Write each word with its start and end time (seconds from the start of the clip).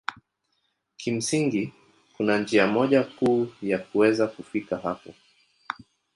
Kimsingi 0.97 1.73
kuna 2.17 2.37
njia 2.39 2.67
moja 2.67 3.03
kuu 3.03 3.47
ya 3.61 3.79
kuweza 3.79 4.27
kufika 4.27 4.77
hapo 4.77 5.13